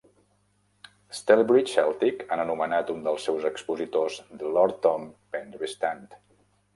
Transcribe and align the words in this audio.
Stalybridge 1.17 1.71
Celtic 1.73 2.23
han 2.35 2.41
anomenat 2.45 2.89
un 2.93 3.05
dels 3.07 3.27
seus 3.29 3.45
expositors 3.49 4.15
"The 4.41 4.55
Lord 4.57 4.81
Tom 4.87 5.05
Pendry 5.37 5.71
Stand". 5.75 6.17